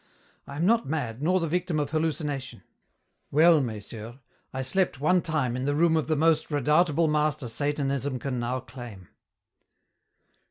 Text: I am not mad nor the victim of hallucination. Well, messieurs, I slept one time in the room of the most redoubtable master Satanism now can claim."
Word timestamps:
I 0.47 0.55
am 0.55 0.65
not 0.65 0.87
mad 0.89 1.21
nor 1.21 1.39
the 1.39 1.47
victim 1.47 1.79
of 1.79 1.91
hallucination. 1.91 2.63
Well, 3.29 3.61
messieurs, 3.61 4.15
I 4.51 4.63
slept 4.63 4.99
one 4.99 5.21
time 5.21 5.55
in 5.55 5.65
the 5.65 5.75
room 5.75 5.95
of 5.95 6.07
the 6.07 6.15
most 6.15 6.49
redoubtable 6.49 7.07
master 7.07 7.47
Satanism 7.47 8.13
now 8.17 8.57
can 8.57 8.65
claim." 8.65 9.09